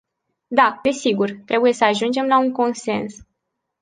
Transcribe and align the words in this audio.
Da, 0.49 0.79
desigur, 0.81 1.31
trebuie 1.45 1.73
să 1.73 1.83
ajungem 1.83 2.25
la 2.25 2.39
un 2.39 2.51
consens. 2.51 3.15